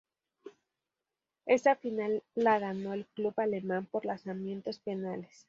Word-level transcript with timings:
Esa 1.45 1.75
final 1.75 2.23
la 2.33 2.57
ganó 2.57 2.93
el 2.95 3.05
club 3.05 3.35
alemán 3.37 3.85
por 3.85 4.07
lanzamientos 4.07 4.79
penales. 4.79 5.29